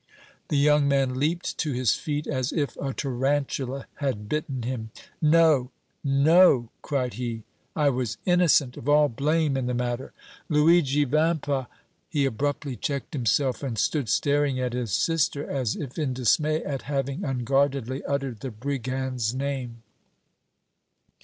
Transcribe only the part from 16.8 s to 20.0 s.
having unguardedly uttered the brigand's name.